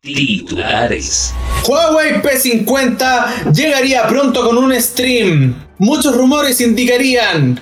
[0.00, 1.34] Titulares.
[1.66, 5.56] Huawei P50 llegaría pronto con un stream.
[5.78, 7.60] Muchos rumores indicarían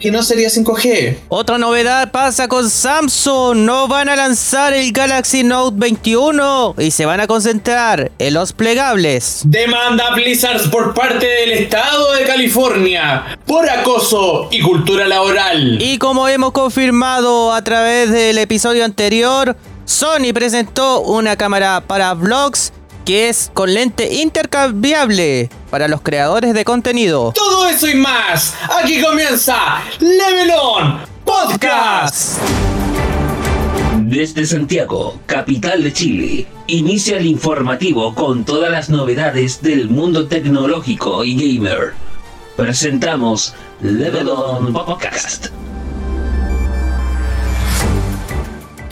[0.00, 1.18] que no sería 5G.
[1.28, 3.58] Otra novedad pasa con Samsung.
[3.58, 8.54] No van a lanzar el Galaxy Note 21 y se van a concentrar en los
[8.54, 9.42] plegables.
[9.44, 15.80] Demanda Blizzard por parte del estado de California por acoso y cultura laboral.
[15.82, 19.54] Y como hemos confirmado a través del episodio anterior,
[19.84, 22.72] Sony presentó una cámara para vlogs
[23.04, 27.32] que es con lente intercambiable para los creadores de contenido.
[27.34, 28.54] Todo eso y más.
[28.82, 32.38] Aquí comienza Level On Podcast.
[33.98, 41.24] Desde Santiago, capital de Chile, inicia el informativo con todas las novedades del mundo tecnológico
[41.24, 41.92] y gamer.
[42.56, 45.48] Presentamos Level On Podcast.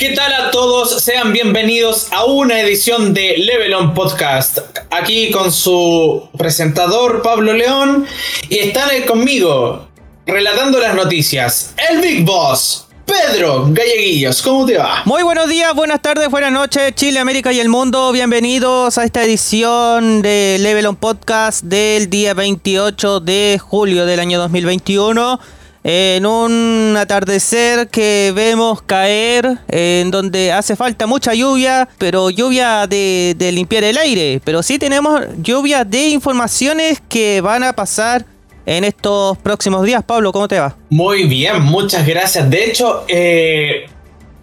[0.02, 1.00] ¿Qué tal a todos?
[1.00, 4.58] Sean bienvenidos a una edición de Level On Podcast.
[4.90, 8.04] Aquí con su presentador Pablo León
[8.48, 9.86] y están conmigo
[10.26, 11.72] relatando las noticias.
[11.88, 12.88] El Big Boss.
[13.06, 15.02] Pedro Galleguillos, ¿cómo te va?
[15.04, 18.10] Muy buenos días, buenas tardes, buenas noches, Chile, América y el mundo.
[18.10, 24.40] Bienvenidos a esta edición de Level On Podcast del día 28 de julio del año
[24.40, 25.38] 2021
[25.84, 33.50] en un atardecer que vemos caer, en donde hace falta mucha lluvia, pero lluvia de,
[33.52, 34.40] limpiar el aire.
[34.44, 38.24] Pero sí tenemos lluvia de informaciones que van a pasar
[38.64, 40.04] en estos próximos días.
[40.04, 40.76] Pablo, ¿cómo te va?
[40.88, 42.48] Muy bien, muchas gracias.
[42.48, 43.86] De hecho, eh,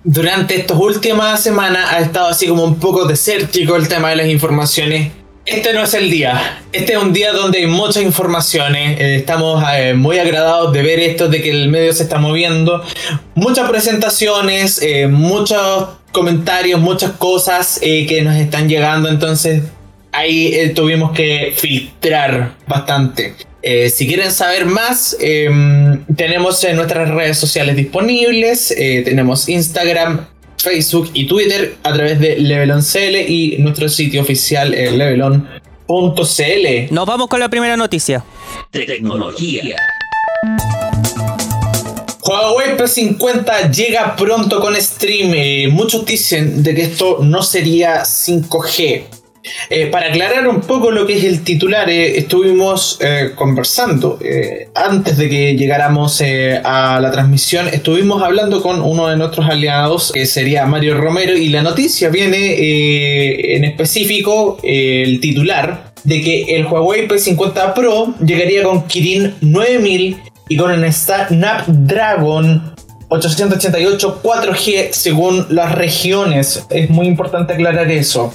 [0.03, 4.28] durante estas últimas semanas ha estado así como un poco desértico el tema de las
[4.28, 5.14] informaciones
[5.50, 6.61] este no es el día.
[6.72, 9.00] Este es un día donde hay muchas informaciones.
[9.00, 12.83] Eh, estamos eh, muy agradados de ver esto, de que el medio se está moviendo.
[13.36, 19.09] Muchas presentaciones, eh, muchos comentarios, muchas cosas que nos están llegando.
[19.09, 19.64] Entonces
[20.11, 23.36] ahí tuvimos que filtrar bastante.
[23.91, 28.74] si quieren saber más, em, tenemos en nuestras redes sociales disponibles.
[29.06, 30.25] tenemos Instagram,
[30.59, 36.94] Facebook y Twitter a través de Levelon.cl y nuestro sitio oficial eh, levelon.cl.
[36.94, 38.24] Nos vamos con la primera noticia.
[38.72, 39.75] Tecnología.
[42.22, 45.34] Huawei P50 llega pronto con stream.
[45.34, 49.19] Eh, muchos dicen de que esto no sería 5G.
[49.69, 54.19] Eh, para aclarar un poco lo que es el titular, eh, estuvimos eh, conversando
[54.75, 56.22] antes de que llegáramos
[56.63, 61.50] a la transmisión, estuvimos hablando con uno de nuestros aliados, que sería Mario Romero, y
[61.50, 68.88] la noticia viene en específico, el titular, de que el Huawei P50 Pro llegaría con
[68.88, 70.17] Kirin 9000
[70.50, 72.73] y con un Snapdragon
[73.09, 76.66] 888 4G según las regiones.
[76.69, 78.33] Es muy importante aclarar eso.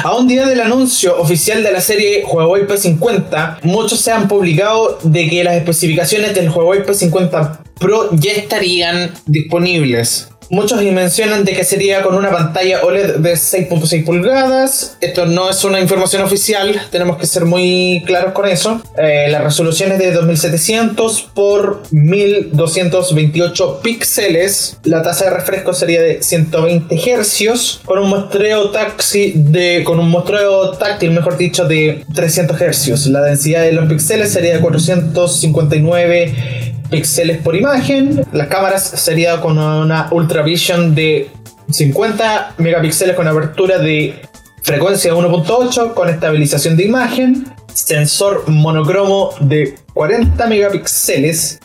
[0.00, 4.98] A un día del anuncio oficial de la serie Huawei P50, muchos se han publicado
[5.02, 10.31] de que las especificaciones del Huawei P50 Pro ya estarían disponibles.
[10.52, 14.98] Muchos mencionan de que sería con una pantalla OLED de 6.6 pulgadas.
[15.00, 18.82] Esto no es una información oficial, tenemos que ser muy claros con eso.
[18.98, 24.76] Eh, la resolución es de 2700 por 1228 píxeles.
[24.84, 30.10] La tasa de refresco sería de 120 Hz con un muestreo taxi de con un
[30.10, 33.06] muestreo táctil, mejor dicho, de 300 Hz.
[33.06, 36.61] La densidad de los píxeles sería de 459
[36.92, 38.24] píxeles por imagen.
[38.30, 41.28] Las cámaras sería con una Ultra Vision de
[41.70, 44.20] 50 megapíxeles con apertura de
[44.62, 47.46] frecuencia 1.8 con estabilización de imagen.
[47.74, 51.58] Sensor monocromo de 40 megapíxeles.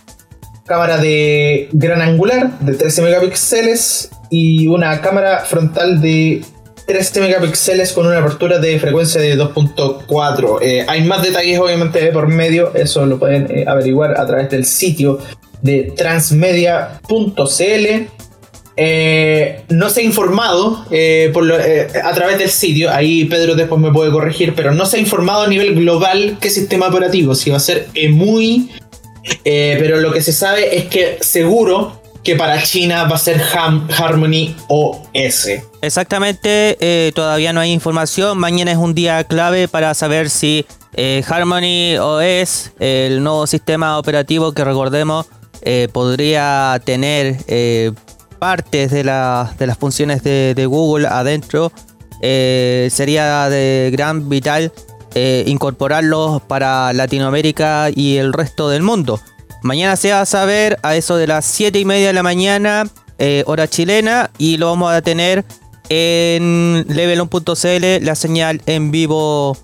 [0.65, 6.41] Cámara de gran angular de 13 megapíxeles y una cámara frontal de
[6.87, 10.59] 13 megapíxeles con una apertura de frecuencia de 2.4.
[10.61, 14.65] Eh, hay más detalles obviamente por medio, eso lo pueden eh, averiguar a través del
[14.65, 15.19] sitio
[15.61, 18.07] de transmedia.cl.
[18.79, 24.53] Eh, no se ha informado a través del sitio, ahí Pedro después me puede corregir,
[24.55, 27.87] pero no se ha informado a nivel global qué sistema operativo, si va a ser
[28.11, 28.71] muy...
[29.43, 34.55] pero lo que se sabe es que seguro que para China va a ser Harmony
[34.69, 35.49] OS.
[35.81, 38.37] Exactamente, eh, todavía no hay información.
[38.37, 44.53] Mañana es un día clave para saber si eh, Harmony OS, el nuevo sistema operativo
[44.53, 45.27] que recordemos,
[45.61, 47.37] eh, podría tener
[48.39, 51.71] partes de, de, las funciones de, Google adentro.
[52.21, 54.71] sería de gran vital
[55.45, 59.19] incorporarlos para Latinoamérica y el resto del mundo.
[59.63, 62.85] Mañana se va a saber a eso de las 7 y media de la mañana,
[63.17, 65.43] eh, hora chilena, y lo vamos a tener
[65.89, 69.57] en levelon.cl la señal en vivo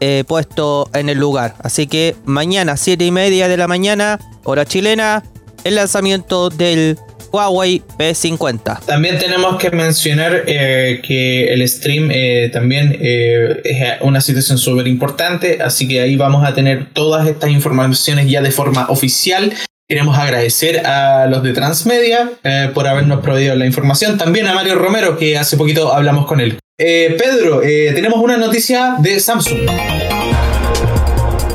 [0.00, 1.54] eh, puesto en el lugar.
[1.62, 5.22] Así que mañana, 7 y media de la mañana, hora chilena,
[5.64, 6.98] el lanzamiento del
[7.30, 8.80] Huawei P50.
[8.86, 15.58] También tenemos que mencionar eh, que el stream eh, también es una situación súper importante,
[15.62, 19.52] así que ahí vamos a tener todas estas informaciones ya de forma oficial
[19.90, 24.16] Queremos agradecer a los de Transmedia eh, por habernos proveído la información.
[24.18, 26.60] También a Mario Romero, que hace poquito hablamos con él.
[26.78, 29.68] Eh, Pedro, eh, tenemos una noticia de Samsung.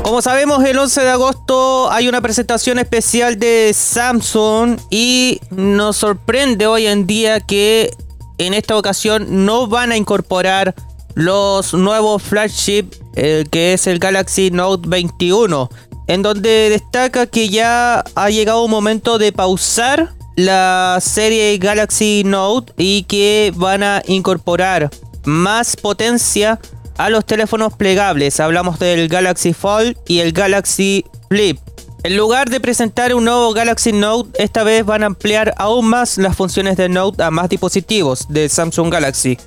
[0.02, 6.66] Como sabemos, el 11 de agosto hay una presentación especial de Samsung y nos sorprende
[6.66, 7.90] hoy en día que
[8.36, 10.74] en esta ocasión no van a incorporar
[11.16, 12.84] los nuevos flagship
[13.14, 15.68] que es el Galaxy Note 21
[16.06, 22.72] en donde destaca que ya ha llegado un momento de pausar la serie Galaxy Note
[22.76, 24.90] y que van a incorporar
[25.24, 26.60] más potencia
[26.98, 28.38] a los teléfonos plegables.
[28.38, 31.58] Hablamos del Galaxy Fold y el Galaxy Flip.
[32.04, 36.18] En lugar de presentar un nuevo Galaxy Note, esta vez van a ampliar aún más
[36.18, 39.38] las funciones de Note a más dispositivos de Samsung Galaxy.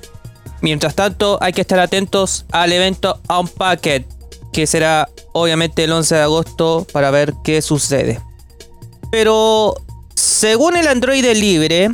[0.60, 4.04] Mientras tanto, hay que estar atentos al evento Unpacked,
[4.52, 8.20] que será obviamente el 11 de agosto para ver qué sucede.
[9.10, 9.74] Pero
[10.14, 11.90] según el Android libre,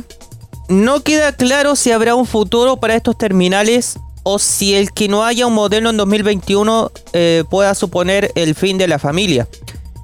[0.67, 5.23] no queda claro si habrá un futuro para estos terminales o si el que no
[5.23, 9.47] haya un modelo en 2021 eh, pueda suponer el fin de la familia.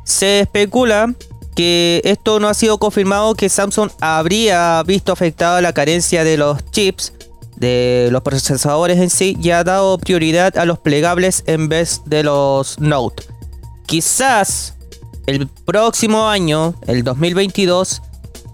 [0.06, 1.14] Se especula
[1.56, 6.64] que esto no ha sido confirmado que Samsung habría visto afectada la carencia de los
[6.72, 7.14] chips
[7.56, 12.24] de los procesadores en sí ya ha dado prioridad a los plegables en vez de
[12.24, 13.24] los Note.
[13.86, 14.76] Quizás
[15.26, 18.02] el próximo año, el 2022,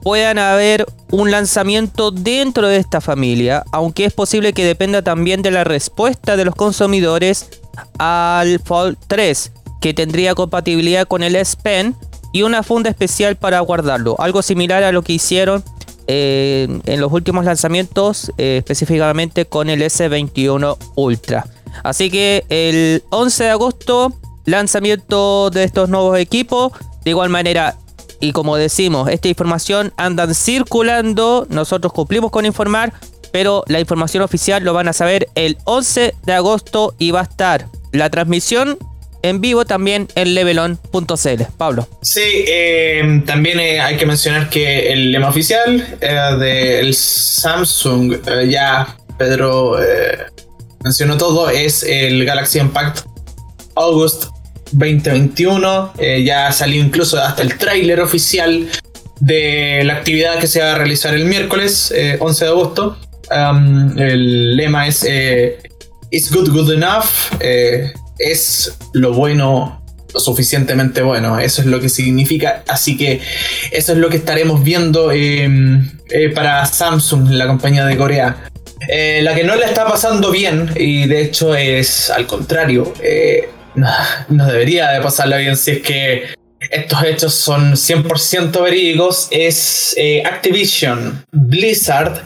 [0.02, 5.52] puedan haber un lanzamiento dentro de esta familia, aunque es posible que dependa también de
[5.52, 7.50] la respuesta de los consumidores
[7.98, 9.52] al Fold 3,
[9.82, 11.96] que tendría compatibilidad con el S Pen
[12.32, 15.64] y una funda especial para guardarlo, algo similar a lo que hicieron
[16.12, 21.46] en los últimos lanzamientos, eh, específicamente con el S21 Ultra.
[21.84, 24.14] Así que el 11 de agosto,
[24.46, 26.72] lanzamiento de estos nuevos equipos.
[27.04, 27.78] De igual manera,
[28.20, 31.46] y como decimos, esta información andan circulando.
[31.50, 32.92] Nosotros cumplimos con informar,
[33.32, 37.24] pero la información oficial lo van a saber el 11 de agosto y va a
[37.24, 38.80] estar la transmisión
[39.22, 41.44] en vivo también en levelon.cl.
[41.58, 41.88] Pablo.
[42.02, 48.18] Sí, eh, también eh, hay que mencionar que el lema oficial eh, del Samsung,
[48.50, 49.78] ya Pedro
[50.84, 53.00] mencionó todo, es el Galaxy Impact
[53.76, 54.26] August
[54.72, 55.94] 2021.
[56.24, 58.70] ya salió incluso hasta el tráiler oficial
[59.20, 62.98] de la actividad que se va a realizar el miércoles 11 de agosto.
[63.98, 65.06] el lema es
[66.12, 67.06] It's Good Good Enough
[68.20, 69.80] es lo bueno
[70.14, 71.40] lo suficientemente bueno.
[71.40, 72.64] Eso es lo que significa.
[72.68, 73.22] Así que
[73.72, 78.46] eso es lo que estaremos viendo em, eh, para Samsung, la compañía de Corea.
[78.88, 83.50] Eh, la que no le está pasando bien, y de hecho es al contrario, eh,
[84.30, 86.24] no, debería de pasarla bien si es que
[86.72, 89.96] estos hechos son 100% verídicos, es
[90.26, 92.26] Activision, Blizzard,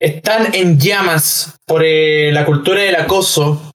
[0.00, 3.67] están en llamas por la cultura del acoso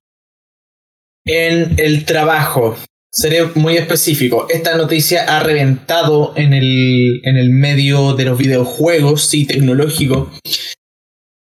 [1.25, 2.77] en el trabajo.
[3.11, 4.47] Seré muy específico.
[4.49, 10.31] Esta noticia ha reventado en el, en el medio de los videojuegos y tecnológico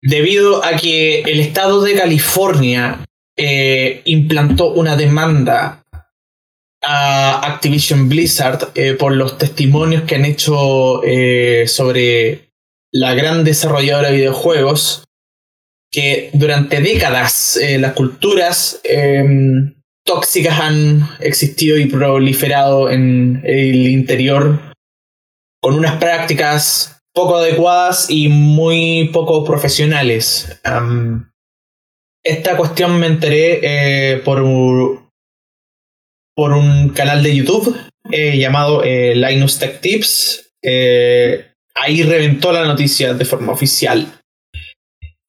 [0.03, 3.05] debido a que el estado de California
[3.37, 5.83] eh, implantó una demanda
[6.83, 12.51] a Activision Blizzard eh, por los testimonios que han hecho eh, sobre
[12.91, 15.05] la gran desarrolladora de videojuegos
[15.90, 24.61] que durante décadas eh, las culturas em, tóxicas han existido y proliferado en el interior
[25.61, 30.61] con unas prácticas poco adecuadas y muy poco profesionales.
[32.23, 34.42] esta cuestión me enteré eh, por,
[36.35, 37.76] por un canal de YouTube
[38.12, 40.52] eh, llamado Linus Tech Tips.
[41.75, 44.20] ahí reventó la noticia de forma oficial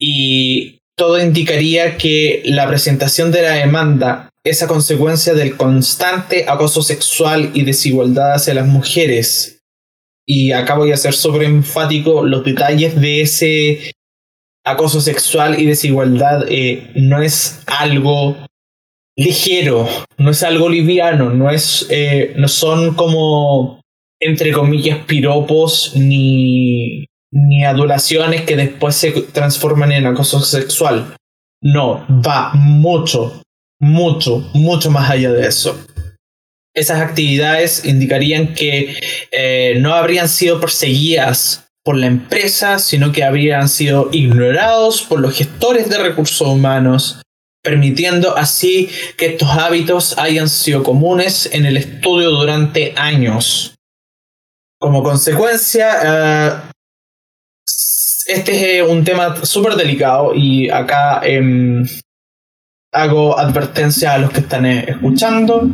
[0.01, 6.81] y todo indicaría que la presentación de la demanda es a consecuencia del constante acoso
[6.81, 9.61] sexual y desigualdad hacia las mujeres.
[10.25, 13.93] Y acá voy a ser sobre enfático, los detalles de ese
[14.65, 18.37] acoso sexual y desigualdad eh, no es algo
[19.15, 23.81] ligero, no es algo liviano, no, es, eh, no son como,
[24.19, 31.15] entre comillas, piropos ni ni adulaciones que después se transforman en acoso sexual.
[31.63, 33.41] No, va mucho,
[33.79, 35.79] mucho, mucho más allá de eso.
[36.73, 38.95] Esas actividades indicarían que
[39.31, 45.35] eh, no habrían sido perseguidas por la empresa, sino que habrían sido ignorados por los
[45.35, 47.21] gestores de recursos humanos,
[47.63, 53.75] permitiendo así que estos hábitos hayan sido comunes en el estudio durante años.
[54.79, 56.71] Como consecuencia, eh,
[58.31, 61.85] este es un tema súper delicado y acá em,
[62.93, 65.67] hago advertencia a los que están eh, escuchando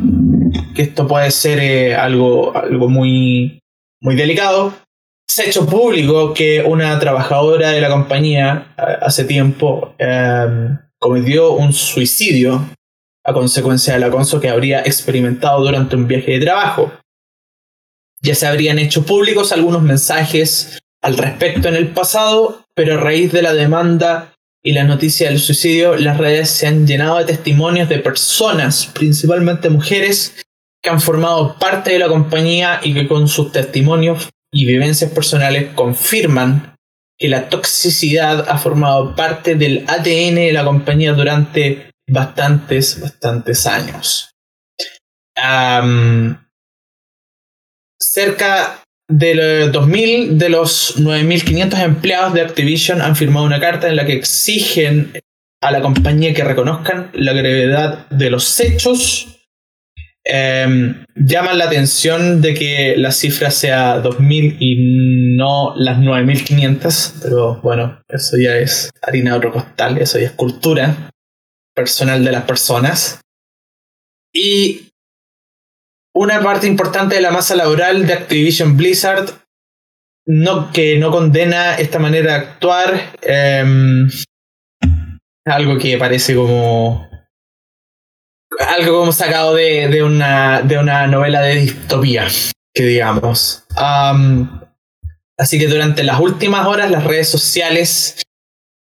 [0.74, 3.60] que esto puede ser eh, algo, algo muy,
[4.00, 4.74] muy delicado.
[5.26, 11.72] Se ha hecho público que una trabajadora de la compañía hace tiempo em, cometió un
[11.72, 12.64] suicidio
[13.24, 16.92] a consecuencia del acoso que habría experimentado durante un viaje de trabajo.
[18.22, 23.32] Ya se habrían hecho públicos algunos mensajes al respecto en el pasado, pero a raíz
[23.32, 27.88] de la demanda y la noticia del suicidio, las redes se han llenado de testimonios
[27.88, 30.44] de personas, principalmente mujeres,
[30.82, 35.72] que han formado parte de la compañía y que con sus testimonios y vivencias personales
[35.74, 36.76] confirman
[37.18, 44.30] que la toxicidad ha formado parte del ADN de la compañía durante bastantes, bastantes años.
[48.00, 54.04] cerca del 2000 de los 9.500 empleados de Activision han firmado una carta en la
[54.04, 55.12] que exigen
[55.60, 59.34] a la compañía que reconozcan la gravedad de los hechos.
[60.24, 67.60] Em, llaman la atención de que la cifra sea 2.000 y no las 9.500, pero
[67.62, 71.10] bueno, eso ya es harina de otro costal, eso ya es cultura
[71.74, 73.20] personal de las personas.
[74.34, 74.87] Y
[76.18, 79.30] una parte importante de la masa laboral de Activision Blizzard
[80.26, 83.12] no, que no condena esta manera de actuar.
[83.22, 84.10] Em,
[85.46, 87.08] algo que parece como.
[88.58, 92.26] Algo como sacado de, una, de una novela de distopía,
[92.74, 93.64] que digamos.
[95.38, 98.20] así que durante las últimas horas las redes sociales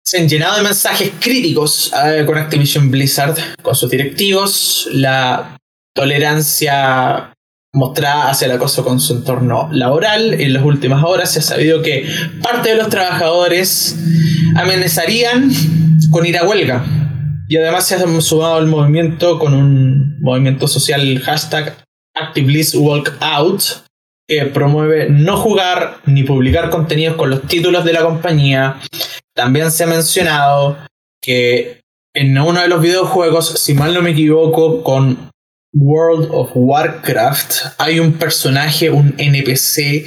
[0.03, 4.89] se han llenado de mensajes críticos eh, con Activision Blizzard, con sus directivos.
[4.91, 5.56] La
[5.97, 7.33] tolerancia
[7.73, 10.41] mostrada hacia el acoso con su entorno laboral.
[10.41, 12.09] En las últimas horas se ha sabido que
[12.43, 13.99] parte de los trabajadores
[14.55, 15.51] amenazarían
[16.11, 16.85] con ir a huelga.
[17.49, 21.77] Y además se ha sumado al movimiento con un movimiento social hashtag
[23.21, 23.63] Out
[24.29, 28.81] que promueve no jugar ni publicar contenidos con los títulos de la compañía.
[29.35, 30.79] También se ha mencionado
[31.23, 31.83] que
[32.15, 35.31] en uno de los videojuegos, si mal no me equivoco, con
[35.77, 40.07] World of Warcraft hay un personaje, un NPC,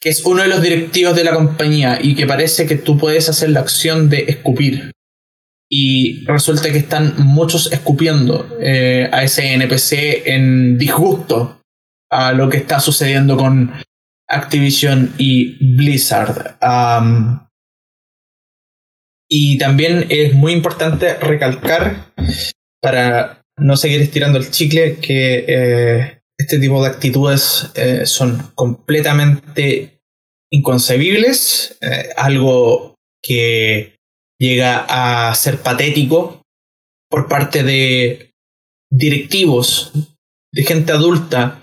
[0.00, 3.28] que es uno de los directivos de la compañía y que parece que tú puedes
[3.28, 4.90] hacer la acción de escupir.
[5.70, 11.60] Y resulta que están muchos escupiendo eh, a ese NPC en disgusto
[12.10, 13.72] a lo que está sucediendo con
[14.28, 16.56] Activision y Blizzard.
[19.28, 22.12] y también es muy importante recalcar
[22.80, 30.00] para no seguir estirando el chicle, que eh, este tipo de actitudes eh, son completamente
[30.50, 33.96] inconcebibles, eh, algo que
[34.38, 36.42] llega a ser patético
[37.08, 38.32] por parte de
[38.90, 39.92] directivos,
[40.52, 41.62] de gente adulta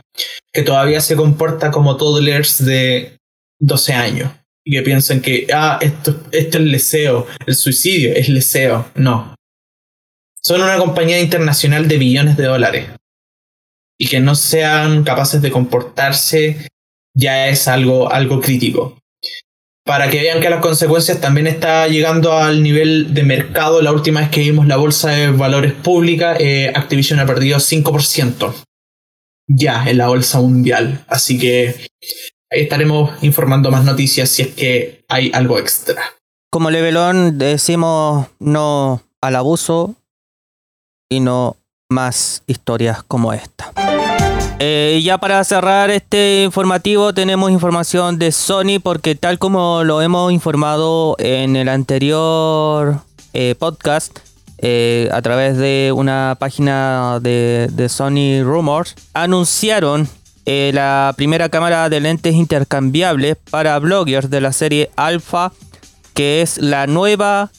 [0.54, 3.18] que todavía se comporta como toddlers de
[3.60, 4.32] 12 años
[4.66, 8.90] y que piensan que ah, esto, esto es leseo, el suicidio es leseo.
[8.96, 9.36] No,
[10.50, 12.90] son una compañía internacional de billones de dólares.
[14.00, 16.68] Y que no sean capaces de comportarse
[17.16, 18.98] ya es algo, algo crítico.
[19.86, 23.84] Para que vean que las consecuencias también está llegando al nivel de mercado.
[23.84, 28.52] La última vez que vimos la bolsa de valores pública, eh, Activision ha perdido 5%
[29.48, 31.06] ya en la bolsa mundial.
[31.08, 31.76] Así que
[32.50, 36.02] ahí estaremos informando más noticias si es que hay algo extra.
[36.50, 39.96] Como Levelón decimos no al abuso,
[41.10, 41.58] y no
[41.90, 43.72] más historias como esta.
[44.60, 50.32] Eh, ya para cerrar este informativo tenemos información de Sony porque tal como lo hemos
[50.34, 53.00] informado en el anterior
[53.34, 54.20] eh, podcast
[54.58, 60.10] eh, a través de una página de, de Sony Rumors, anunciaron
[60.46, 65.52] la primera cámara de lentes intercambiables para bloggers de la serie Alpha
[66.16, 67.52] que es la nueva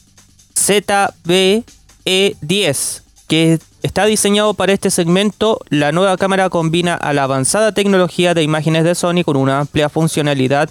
[0.55, 3.00] ZB-E10
[3.31, 8.43] que está diseñado para este segmento, la nueva cámara combina a la avanzada tecnología de
[8.43, 10.69] imágenes de Sony con una amplia funcionalidad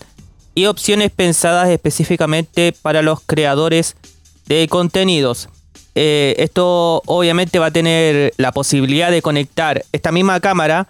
[0.54, 3.96] y opciones pensadas específicamente para los creadores
[4.44, 5.48] de contenidos.
[5.94, 10.86] Eh, esto obviamente va a tener la posibilidad de conectar esta misma cámara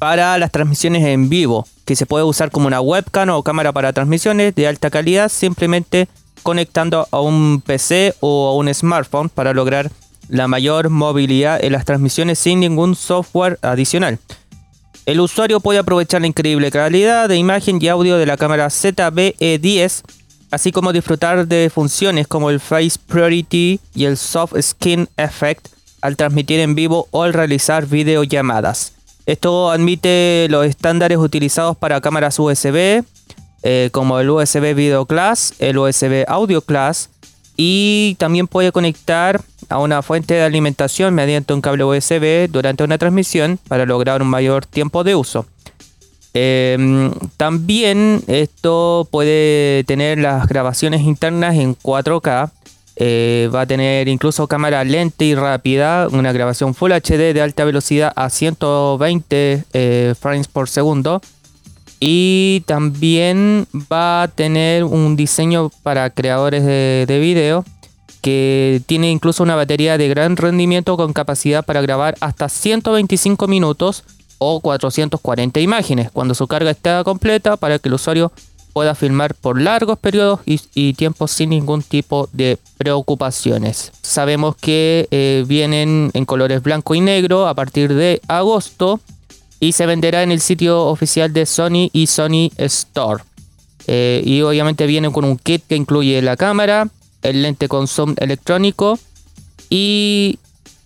[0.00, 3.92] para las transmisiones en vivo, que se puede usar como una webcam o cámara para
[3.92, 6.08] transmisiones de alta calidad, simplemente
[6.42, 9.92] conectando a un PC o a un smartphone para lograr
[10.32, 14.18] la mayor movilidad en las transmisiones sin ningún software adicional.
[15.04, 20.02] El usuario puede aprovechar la increíble calidad de imagen y audio de la cámara ZBE10,
[20.50, 25.68] así como disfrutar de funciones como el Face Priority y el Soft Skin Effect
[26.00, 28.94] al transmitir en vivo o al realizar videollamadas.
[29.26, 33.04] Esto admite los estándares utilizados para cámaras USB,
[33.64, 37.10] eh, como el USB Video Class, el USB Audio Class,
[37.54, 42.98] y también puede conectar a una fuente de alimentación mediante un cable USB durante una
[42.98, 45.46] transmisión para lograr un mayor tiempo de uso.
[46.34, 52.50] Em, también esto puede tener las grabaciones internas en 4K.
[52.96, 57.64] Eh, va a tener incluso cámara lenta y rápida, una grabación Full HD de alta
[57.64, 61.22] velocidad a 120 eh, frames por segundo.
[61.98, 67.64] Y también va a tener un diseño para creadores de, de video
[68.22, 74.04] que tiene incluso una batería de gran rendimiento con capacidad para grabar hasta 125 minutos
[74.38, 78.32] o 440 imágenes cuando su carga esté completa para que el usuario
[78.72, 83.92] pueda filmar por largos periodos y, tiempos sin ningún tipo de preocupaciones.
[84.00, 89.00] Sabemos que eh, vienen en colores blanco y negro a partir de agosto
[89.60, 93.22] y se venderá en el sitio oficial de Sony y Sony Store.
[93.86, 96.88] Eh, y obviamente viene con un kit que incluye la cámara,
[97.22, 98.98] el lente con zoom electrónico
[99.70, 100.38] y,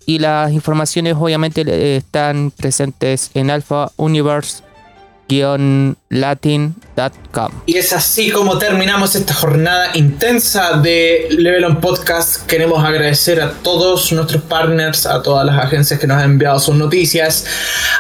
[0.06, 4.62] y las informaciones obviamente eh, están presentes en Alpha Universe
[6.08, 7.50] latin.com.
[7.66, 12.46] Y es así como terminamos esta jornada intensa de Level On Podcast.
[12.46, 16.76] Queremos agradecer a todos nuestros partners, a todas las agencias que nos han enviado sus
[16.76, 17.44] noticias,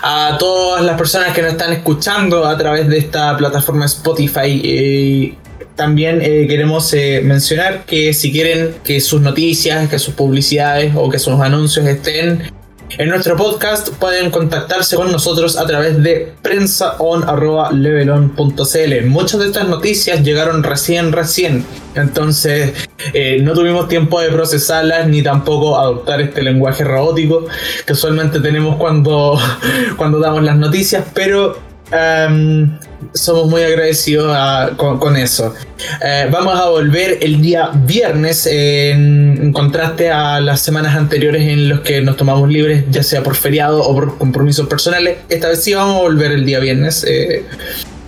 [0.02, 4.60] a todas las personas que nos están escuchando a través de esta plataforma Spotify.
[4.64, 5.34] Eh,
[5.76, 11.10] también eh, queremos eh, mencionar que si quieren que sus noticias, que sus publicidades o
[11.10, 12.50] que sus anuncios estén
[12.98, 19.06] en nuestro podcast, pueden contactarse con nosotros a través de prensaon.levelon.cl.
[19.06, 21.66] Muchas de estas noticias llegaron recién, recién.
[21.94, 22.72] Entonces
[23.12, 27.46] eh, no tuvimos tiempo de procesarlas ni tampoco adoptar este lenguaje robótico
[27.84, 29.38] que usualmente tenemos cuando,
[29.96, 32.78] cuando damos las noticias, pero Em,
[33.12, 34.36] somos muy agradecidos
[34.76, 35.54] con, eso.
[36.04, 41.80] Eh, vamos a volver el día viernes en, contraste a las semanas anteriores en los
[41.80, 45.18] que nos tomamos libres, ya sea por feriado o por compromisos personales.
[45.28, 47.44] Esta vez sí vamos a volver el día viernes eh,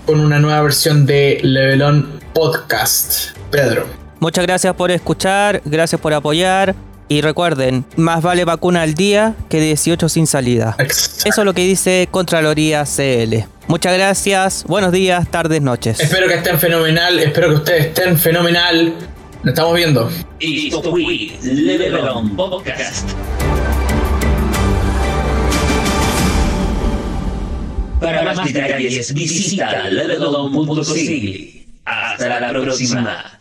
[0.07, 3.37] con una nueva versión de Levelon Podcast.
[3.51, 3.87] Pedro.
[4.21, 6.75] Muchas gracias por escuchar, gracias por apoyar.
[7.09, 10.77] Y recuerden, más vale vacuna al día que 18 sin salida.
[10.79, 13.47] Eso es lo que dice Contraloría CL.
[13.67, 16.01] Muchas gracias, buenos días, tardes, noches.
[16.01, 18.95] Espero que estén fenomenal, espero que ustedes estén fenomenal.
[19.43, 20.11] Nos estamos viendo.
[20.39, 20.95] Y Podcast.
[28.01, 31.65] Para más detalles visita levelon.cl.
[31.85, 33.39] Hasta la próxima.